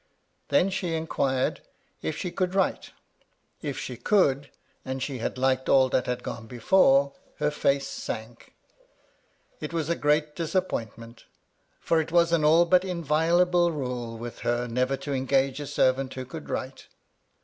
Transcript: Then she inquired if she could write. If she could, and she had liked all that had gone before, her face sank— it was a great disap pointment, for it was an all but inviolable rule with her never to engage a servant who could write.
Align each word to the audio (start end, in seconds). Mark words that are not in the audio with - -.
Then 0.47 0.71
she 0.71 0.95
inquired 0.95 1.61
if 2.01 2.17
she 2.17 2.31
could 2.31 2.55
write. 2.55 2.89
If 3.61 3.77
she 3.77 3.97
could, 3.97 4.49
and 4.83 4.99
she 5.03 5.19
had 5.19 5.37
liked 5.37 5.69
all 5.69 5.89
that 5.89 6.07
had 6.07 6.23
gone 6.23 6.47
before, 6.47 7.13
her 7.35 7.51
face 7.51 7.87
sank— 7.87 8.55
it 9.61 9.73
was 9.73 9.89
a 9.89 9.95
great 9.95 10.35
disap 10.35 10.69
pointment, 10.69 11.25
for 11.79 12.01
it 12.01 12.11
was 12.11 12.31
an 12.33 12.43
all 12.43 12.65
but 12.65 12.83
inviolable 12.83 13.71
rule 13.71 14.17
with 14.17 14.39
her 14.39 14.67
never 14.67 14.97
to 14.97 15.13
engage 15.13 15.59
a 15.59 15.67
servant 15.67 16.15
who 16.15 16.25
could 16.25 16.49
write. 16.49 16.87